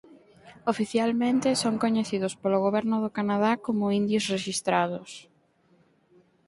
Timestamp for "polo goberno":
2.41-2.95